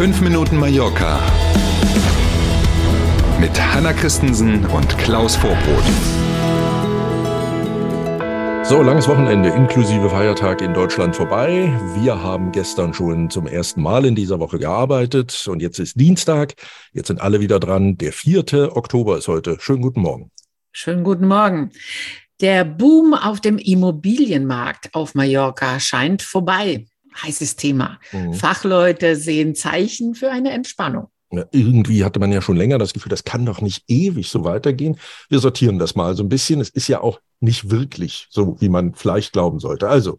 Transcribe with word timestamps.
5 0.00 0.22
Minuten 0.22 0.56
Mallorca 0.56 1.20
mit 3.38 3.50
Hanna 3.60 3.92
Christensen 3.92 4.64
und 4.64 4.96
Klaus 4.96 5.36
Vorbrot. 5.36 5.84
So, 8.64 8.80
langes 8.80 9.08
Wochenende 9.08 9.50
inklusive 9.50 10.08
Feiertag 10.08 10.62
in 10.62 10.72
Deutschland 10.72 11.14
vorbei. 11.14 11.70
Wir 12.00 12.22
haben 12.22 12.50
gestern 12.50 12.94
schon 12.94 13.28
zum 13.28 13.46
ersten 13.46 13.82
Mal 13.82 14.06
in 14.06 14.14
dieser 14.14 14.40
Woche 14.40 14.58
gearbeitet 14.58 15.46
und 15.48 15.60
jetzt 15.60 15.78
ist 15.78 16.00
Dienstag. 16.00 16.54
Jetzt 16.94 17.08
sind 17.08 17.20
alle 17.20 17.40
wieder 17.40 17.60
dran. 17.60 17.98
Der 17.98 18.14
4. 18.14 18.74
Oktober 18.74 19.18
ist 19.18 19.28
heute. 19.28 19.58
Schönen 19.60 19.82
guten 19.82 20.00
Morgen. 20.00 20.30
Schönen 20.72 21.04
guten 21.04 21.28
Morgen. 21.28 21.72
Der 22.40 22.64
Boom 22.64 23.12
auf 23.12 23.42
dem 23.42 23.58
Immobilienmarkt 23.58 24.94
auf 24.94 25.14
Mallorca 25.14 25.78
scheint 25.78 26.22
vorbei. 26.22 26.86
Heißes 27.22 27.56
Thema. 27.56 27.98
Mhm. 28.12 28.34
Fachleute 28.34 29.16
sehen 29.16 29.54
Zeichen 29.54 30.14
für 30.14 30.30
eine 30.30 30.50
Entspannung. 30.50 31.08
Ja, 31.32 31.44
irgendwie 31.52 32.04
hatte 32.04 32.18
man 32.18 32.32
ja 32.32 32.42
schon 32.42 32.56
länger 32.56 32.78
das 32.78 32.92
Gefühl, 32.92 33.10
das 33.10 33.22
kann 33.22 33.46
doch 33.46 33.60
nicht 33.60 33.84
ewig 33.86 34.28
so 34.28 34.42
weitergehen. 34.42 34.98
Wir 35.28 35.38
sortieren 35.38 35.78
das 35.78 35.94
mal 35.94 36.16
so 36.16 36.24
ein 36.24 36.28
bisschen. 36.28 36.60
Es 36.60 36.70
ist 36.70 36.88
ja 36.88 37.00
auch 37.00 37.20
nicht 37.38 37.70
wirklich 37.70 38.26
so, 38.30 38.60
wie 38.60 38.68
man 38.68 38.94
vielleicht 38.94 39.32
glauben 39.32 39.60
sollte. 39.60 39.88
Also, 39.88 40.18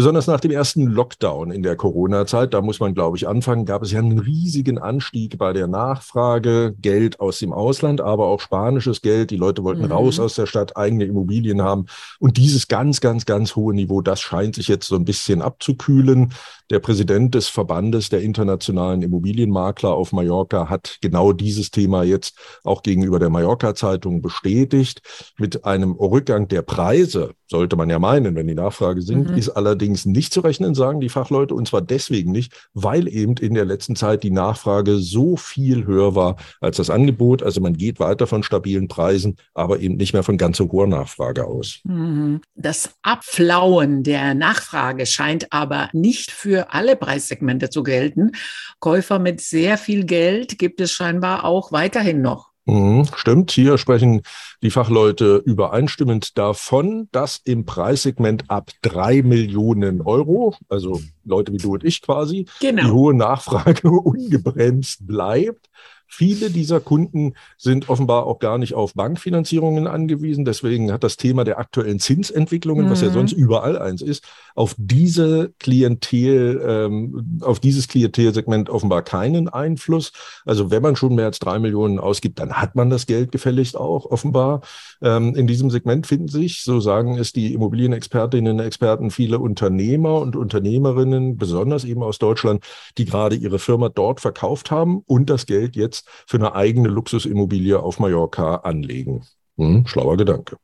Besonders 0.00 0.26
nach 0.26 0.40
dem 0.40 0.50
ersten 0.50 0.86
Lockdown 0.86 1.50
in 1.50 1.62
der 1.62 1.76
Corona-Zeit, 1.76 2.54
da 2.54 2.62
muss 2.62 2.80
man, 2.80 2.94
glaube 2.94 3.18
ich, 3.18 3.28
anfangen, 3.28 3.66
gab 3.66 3.82
es 3.82 3.92
ja 3.92 3.98
einen 3.98 4.18
riesigen 4.18 4.78
Anstieg 4.78 5.36
bei 5.36 5.52
der 5.52 5.66
Nachfrage, 5.66 6.74
Geld 6.80 7.20
aus 7.20 7.38
dem 7.38 7.52
Ausland, 7.52 8.00
aber 8.00 8.28
auch 8.28 8.40
spanisches 8.40 9.02
Geld. 9.02 9.30
Die 9.30 9.36
Leute 9.36 9.62
wollten 9.62 9.82
mhm. 9.82 9.92
raus 9.92 10.18
aus 10.18 10.36
der 10.36 10.46
Stadt, 10.46 10.74
eigene 10.74 11.04
Immobilien 11.04 11.60
haben. 11.60 11.84
Und 12.18 12.38
dieses 12.38 12.66
ganz, 12.66 13.02
ganz, 13.02 13.26
ganz 13.26 13.56
hohe 13.56 13.74
Niveau, 13.74 14.00
das 14.00 14.22
scheint 14.22 14.54
sich 14.54 14.68
jetzt 14.68 14.86
so 14.86 14.96
ein 14.96 15.04
bisschen 15.04 15.42
abzukühlen. 15.42 16.32
Der 16.70 16.78
Präsident 16.78 17.34
des 17.34 17.48
Verbandes 17.48 18.08
der 18.08 18.22
internationalen 18.22 19.02
Immobilienmakler 19.02 19.90
auf 19.90 20.12
Mallorca 20.12 20.70
hat 20.70 20.96
genau 21.02 21.32
dieses 21.34 21.72
Thema 21.72 22.04
jetzt 22.04 22.38
auch 22.64 22.82
gegenüber 22.82 23.18
der 23.18 23.28
Mallorca-Zeitung 23.28 24.22
bestätigt. 24.22 25.02
Mit 25.36 25.66
einem 25.66 25.92
Rückgang 25.92 26.48
der 26.48 26.62
Preise, 26.62 27.34
sollte 27.50 27.74
man 27.74 27.90
ja 27.90 27.98
meinen, 27.98 28.36
wenn 28.36 28.46
die 28.46 28.54
Nachfrage 28.54 29.02
sinkt, 29.02 29.32
mhm. 29.32 29.36
ist 29.36 29.48
allerdings 29.48 29.89
nicht 30.04 30.32
zu 30.32 30.40
rechnen, 30.40 30.74
sagen 30.74 31.00
die 31.00 31.08
Fachleute. 31.08 31.54
Und 31.54 31.68
zwar 31.68 31.82
deswegen 31.82 32.32
nicht, 32.32 32.68
weil 32.74 33.08
eben 33.08 33.36
in 33.36 33.54
der 33.54 33.64
letzten 33.64 33.96
Zeit 33.96 34.22
die 34.22 34.30
Nachfrage 34.30 34.98
so 34.98 35.36
viel 35.36 35.86
höher 35.86 36.14
war 36.14 36.36
als 36.60 36.76
das 36.76 36.90
Angebot. 36.90 37.42
Also 37.42 37.60
man 37.60 37.74
geht 37.74 38.00
weiter 38.00 38.26
von 38.26 38.42
stabilen 38.42 38.88
Preisen, 38.88 39.36
aber 39.54 39.80
eben 39.80 39.96
nicht 39.96 40.12
mehr 40.12 40.22
von 40.22 40.38
ganz 40.38 40.56
so 40.56 40.70
hoher 40.70 40.86
Nachfrage 40.86 41.46
aus. 41.46 41.80
Mhm. 41.84 42.40
Das 42.54 42.94
Abflauen 43.02 44.02
der 44.02 44.34
Nachfrage 44.34 45.06
scheint 45.06 45.52
aber 45.52 45.88
nicht 45.92 46.30
für 46.30 46.72
alle 46.72 46.96
Preissegmente 46.96 47.70
zu 47.70 47.82
gelten. 47.82 48.32
Käufer 48.78 49.18
mit 49.18 49.40
sehr 49.40 49.78
viel 49.78 50.04
Geld 50.04 50.58
gibt 50.58 50.80
es 50.80 50.92
scheinbar 50.92 51.44
auch 51.44 51.72
weiterhin 51.72 52.22
noch. 52.22 52.49
Mhm, 52.70 53.08
stimmt, 53.16 53.50
hier 53.50 53.78
sprechen 53.78 54.22
die 54.62 54.70
Fachleute 54.70 55.42
übereinstimmend 55.44 56.38
davon, 56.38 57.08
dass 57.10 57.40
im 57.44 57.66
Preissegment 57.66 58.48
ab 58.48 58.70
drei 58.80 59.22
Millionen 59.22 60.00
Euro, 60.00 60.54
also 60.68 61.00
Leute 61.24 61.52
wie 61.52 61.56
du 61.56 61.72
und 61.72 61.82
ich 61.82 62.00
quasi, 62.00 62.46
genau. 62.60 62.84
die 62.84 62.90
hohe 62.92 63.14
Nachfrage 63.14 63.90
ungebremst 63.90 65.04
bleibt. 65.04 65.68
Viele 66.12 66.50
dieser 66.50 66.80
Kunden 66.80 67.34
sind 67.56 67.88
offenbar 67.88 68.26
auch 68.26 68.40
gar 68.40 68.58
nicht 68.58 68.74
auf 68.74 68.94
Bankfinanzierungen 68.94 69.86
angewiesen. 69.86 70.44
Deswegen 70.44 70.92
hat 70.92 71.04
das 71.04 71.16
Thema 71.16 71.44
der 71.44 71.58
aktuellen 71.58 72.00
Zinsentwicklungen, 72.00 72.86
mhm. 72.86 72.90
was 72.90 73.00
ja 73.00 73.08
mhm. 73.08 73.14
sonst 73.14 73.32
überall 73.32 73.78
eins 73.78 74.02
ist, 74.02 74.24
auf 74.54 74.74
diese 74.76 75.52
Klientel, 75.60 76.60
ähm, 76.66 77.40
auf 77.42 77.60
dieses 77.60 77.86
Klientelsegment 77.86 78.68
offenbar 78.70 79.02
keinen 79.02 79.48
Einfluss. 79.48 80.12
Also 80.44 80.70
wenn 80.72 80.82
man 80.82 80.96
schon 80.96 81.14
mehr 81.14 81.26
als 81.26 81.38
drei 81.38 81.60
Millionen 81.60 82.00
ausgibt, 82.00 82.40
dann 82.40 82.54
hat 82.54 82.74
man 82.74 82.90
das 82.90 83.06
Geld 83.06 83.30
gefälligst 83.30 83.76
auch 83.76 84.04
offenbar. 84.04 84.62
Ähm, 85.00 85.36
in 85.36 85.46
diesem 85.46 85.70
Segment 85.70 86.08
finden 86.08 86.28
sich, 86.28 86.64
so 86.64 86.80
sagen 86.80 87.18
es 87.18 87.32
die 87.32 87.54
Immobilienexpertinnen 87.54 88.58
und 88.58 88.66
Experten, 88.66 89.10
viele 89.10 89.38
Unternehmer 89.38 90.20
und 90.20 90.34
Unternehmerinnen, 90.34 91.36
besonders 91.36 91.84
eben 91.84 92.02
aus 92.02 92.18
Deutschland, 92.18 92.64
die 92.98 93.04
gerade 93.04 93.36
ihre 93.36 93.60
Firma 93.60 93.88
dort 93.88 94.20
verkauft 94.20 94.70
haben 94.70 95.02
und 95.06 95.30
das 95.30 95.46
Geld 95.46 95.76
jetzt 95.76 95.99
jetzt 96.00 96.08
für 96.26 96.36
eine 96.36 96.54
eigene 96.54 96.88
Luxusimmobilie 96.88 97.78
auf 97.78 97.98
Mallorca 97.98 98.56
anlegen. 98.56 99.22
Hm, 99.56 99.86
schlauer 99.86 100.16
Gedanke. 100.16 100.56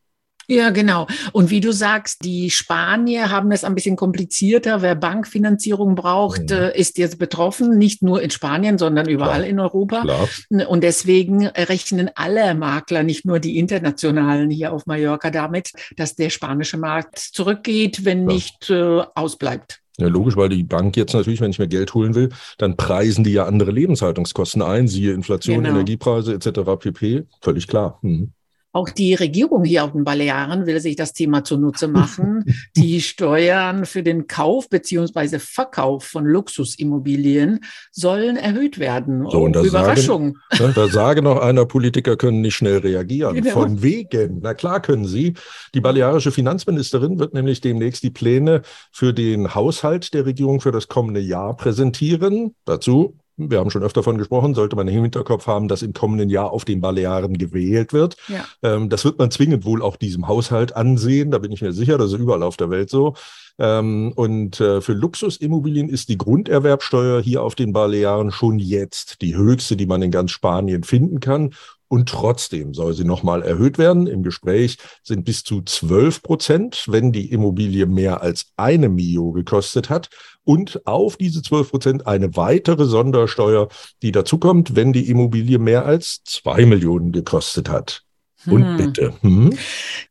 Ja, 0.49 0.71
genau. 0.71 1.09
Und 1.33 1.51
wie 1.51 1.61
du 1.61 1.73
sagst, 1.73 2.25
die 2.25 2.53
Spanier 2.53 3.31
haben 3.31 3.51
es 3.51 3.65
ein 3.65 3.75
bisschen 3.75 3.97
komplizierter. 3.97 4.81
Wer 4.81 4.95
Bankfinanzierung 4.95 5.97
braucht, 5.97 6.51
mhm. 6.51 6.57
Äh, 6.57 6.79
ist 6.79 6.99
jetzt 6.99 7.19
betroffen, 7.19 7.79
nicht 7.79 8.01
nur 8.01 8.23
in 8.23 8.31
Spanien, 8.31 8.79
sondern 8.79 9.09
überall 9.09 9.41
Klar. 9.41 9.49
in 9.49 9.59
Europa. 9.59 10.03
Klar. 10.03 10.29
Und 10.69 10.85
deswegen 10.85 11.49
rechnen 11.49 12.13
alle 12.15 12.55
Makler, 12.55 13.03
nicht 13.03 13.25
nur 13.25 13.41
die 13.41 13.59
internationalen 13.59 14.49
hier 14.49 14.73
auf 14.73 14.87
Mallorca, 14.87 15.31
damit, 15.31 15.73
dass 15.97 16.15
der 16.15 16.31
spanische 16.31 16.77
Markt 16.77 17.19
zurückgeht, 17.19 18.05
wenn 18.05 18.29
ja. 18.31 18.35
nicht 18.35 18.71
äh, 18.71 19.03
ausbleibt. 19.17 19.81
Ja, 19.99 20.09
logisch, 20.09 20.37
weil 20.37 20.51
die 20.51 20.63
Bank 20.63 20.97
jetzt 20.97 21.15
natürlich, 21.15 21.41
wenn 21.41 21.51
ich 21.51 21.59
mir 21.59 21.69
Geld 21.69 21.95
holen 21.95 22.15
will, 22.15 22.29
dann 22.59 22.77
preisen 22.77 23.25
die 23.25 23.33
ja 23.33 23.47
andere 23.47 23.71
Lebenshaltungskosten 23.71 24.61
ein, 24.61 24.89
siehe 24.89 25.13
Inflation, 25.13 25.63
genau. 25.63 25.71
Energiepreise 25.71 26.35
etc. 26.35 26.77
pp. 26.79 27.25
Völlig 27.41 27.67
klar. 27.67 27.99
Mhm. 28.03 28.33
Auch 28.77 28.91
die 28.91 29.15
Regierung 29.15 29.65
hier 29.65 29.85
auf 29.85 29.93
den 29.93 30.05
Balearen 30.05 30.67
will 30.67 30.81
sich 30.81 30.97
das 30.97 31.15
Thema 31.15 31.43
zunutze 31.43 31.89
machen. 31.89 32.45
die 32.77 33.01
Steuern 33.01 33.87
für 33.87 34.03
den 34.03 34.27
Kauf 34.27 34.69
beziehungsweise 34.69 35.39
Verkauf 35.39 36.05
von 36.05 36.27
Luxusimmobilien 36.27 37.61
sollen 37.91 38.37
erhöht 38.37 38.79
werden. 38.79 39.25
So, 39.31 39.41
und 39.41 39.55
da 39.55 39.63
Überraschung. 39.63 40.37
Sagen, 40.53 40.73
da 40.75 40.89
sage 40.89 41.23
noch 41.23 41.41
einer, 41.41 41.65
Politiker 41.65 42.19
können 42.19 42.43
nicht 42.43 42.55
schnell 42.55 42.77
reagieren. 42.77 43.37
Genau. 43.37 43.53
Von 43.53 43.83
wegen. 43.83 44.41
Na 44.43 44.53
klar 44.53 44.83
können 44.83 45.07
sie. 45.07 45.33
Die 45.73 45.81
balearische 45.81 46.31
Finanzministerin 46.31 47.19
wird 47.19 47.33
nämlich 47.33 47.63
demnächst 47.63 48.03
die 48.03 48.11
Pläne 48.11 48.61
für 48.93 49.15
den 49.15 49.55
Haushalt 49.55 50.13
der 50.13 50.27
Regierung 50.27 50.61
für 50.61 50.71
das 50.71 50.89
kommende 50.89 51.21
Jahr 51.21 51.57
präsentieren. 51.57 52.55
Dazu 52.67 53.17
wir 53.37 53.59
haben 53.59 53.71
schon 53.71 53.83
öfter 53.83 54.01
davon 54.01 54.19
gesprochen, 54.19 54.55
sollte 54.55 54.77
man 54.77 54.89
im 54.89 55.03
Hinterkopf 55.03 55.47
haben, 55.47 55.69
dass 55.69 55.83
im 55.83 55.93
kommenden 55.93 56.31
Jahr 56.31 56.51
auf 56.53 56.65
den 56.65 56.81
Balearen 56.81 57.39
gewählt 57.39 57.93
wird. 57.93 58.17
Ja. 58.29 58.45
Ähm, 58.63 58.89
das 58.89 59.05
wird 59.05 59.19
man 59.19 59.31
zwingend 59.31 59.65
wohl 59.65 59.83
auch 59.83 59.97
diesem 59.97 60.29
Haushalt 60.29 60.75
ansehen, 60.75 61.31
da 61.31 61.39
bin 61.39 61.53
ich 61.53 61.63
mir 61.63 61.73
sicher, 61.73 61.99
das 61.99 62.13
ist 62.13 62.19
überall 62.19 62.43
auf 62.43 62.57
der 62.57 62.71
Welt 62.71 62.91
so. 62.91 63.15
Ähm, 63.59 64.13
und 64.17 64.61
äh, 64.61 64.81
für 64.81 64.93
Luxusimmobilien 64.93 65.89
ist 65.89 66.09
die 66.09 66.19
Grunderwerbsteuer 66.19 67.23
hier 67.23 67.43
auf 67.43 67.55
den 67.55 67.73
Balearen 67.73 68.31
schon 68.31 68.59
jetzt 68.59 69.23
die 69.23 69.35
höchste, 69.35 69.77
die 69.77 69.87
man 69.87 70.03
in 70.03 70.11
ganz 70.11 70.31
Spanien 70.31 70.83
finden 70.83 71.21
kann. 71.21 71.55
Und 71.89 72.09
trotzdem 72.09 72.75
soll 72.75 72.95
sie 72.95 73.05
nochmal 73.05 73.43
erhöht 73.43 73.79
werden. 73.79 74.07
Im 74.07 74.23
Gespräch 74.23 74.79
sind 75.03 75.25
bis 75.25 75.45
zu 75.45 75.63
12 75.63 76.23
Prozent, 76.23 76.85
wenn 76.89 77.13
die 77.13 77.31
Immobilie 77.31 77.87
mehr 77.87 78.23
als 78.23 78.47
eine 78.57 78.89
Mio 78.89 79.33
gekostet 79.33 79.89
hat. 79.89 80.09
Und 80.43 80.87
auf 80.87 81.17
diese 81.17 81.43
12 81.43 81.71
Prozent 81.71 82.07
eine 82.07 82.37
weitere 82.37 82.87
Sondersteuer, 82.87 83.69
die 84.03 84.13
dazukommt, 84.13 84.75
wenn 84.75 84.93
die 84.93 85.09
Immobilie 85.09 85.59
mehr 85.59 85.87
als 85.87 86.23
zwei 86.25 86.67
Millionen 86.67 87.13
gekostet 87.13 87.69
hat. 87.69 88.03
Und 88.47 88.65
hm. 88.65 88.77
bitte. 88.77 89.15
Hm? 89.21 89.57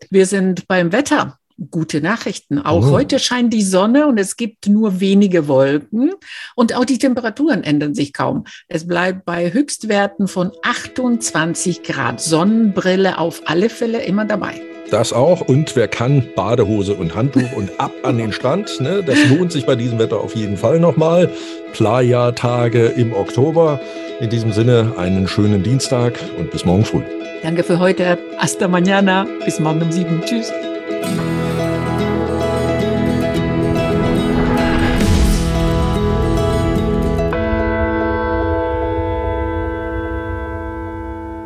Wir 0.09 0.25
sind 0.25 0.67
beim 0.67 0.91
Wetter 0.91 1.37
gute 1.71 2.01
Nachrichten. 2.01 2.59
Auch 2.59 2.87
oh. 2.87 2.91
heute 2.91 3.19
scheint 3.19 3.53
die 3.53 3.63
Sonne 3.63 4.07
und 4.07 4.17
es 4.17 4.35
gibt 4.37 4.67
nur 4.67 4.99
wenige 4.99 5.47
Wolken 5.47 6.11
und 6.55 6.75
auch 6.75 6.85
die 6.85 6.97
Temperaturen 6.97 7.63
ändern 7.63 7.95
sich 7.95 8.13
kaum. 8.13 8.45
Es 8.67 8.87
bleibt 8.87 9.25
bei 9.25 9.51
Höchstwerten 9.51 10.27
von 10.27 10.51
28 10.63 11.83
Grad. 11.83 12.21
Sonnenbrille 12.21 13.17
auf 13.17 13.43
alle 13.45 13.69
Fälle 13.69 14.03
immer 14.03 14.25
dabei. 14.25 14.61
Das 14.91 15.13
auch. 15.13 15.41
Und 15.41 15.75
wer 15.75 15.87
kann, 15.87 16.23
Badehose 16.35 16.93
und 16.93 17.15
Handtuch 17.15 17.51
und 17.53 17.79
ab 17.79 17.91
an 18.03 18.17
den 18.17 18.31
Strand. 18.31 18.79
Ne? 18.81 19.03
Das 19.05 19.17
lohnt 19.29 19.51
sich 19.51 19.65
bei 19.65 19.75
diesem 19.75 19.97
Wetter 19.99 20.19
auf 20.19 20.35
jeden 20.35 20.57
Fall 20.57 20.79
nochmal. 20.79 21.29
Playa-Tage 21.73 22.87
im 22.87 23.13
Oktober. 23.13 23.79
In 24.19 24.29
diesem 24.29 24.51
Sinne 24.53 24.93
einen 24.97 25.27
schönen 25.27 25.63
Dienstag 25.63 26.13
und 26.37 26.51
bis 26.51 26.65
morgen 26.65 26.85
früh. 26.85 27.01
Danke 27.41 27.63
für 27.63 27.79
heute. 27.79 28.17
Hasta 28.37 28.67
mañana. 28.67 29.25
Bis 29.43 29.59
morgen 29.59 29.81
um 29.81 29.91
sieben. 29.91 30.21
Tschüss. 30.25 30.51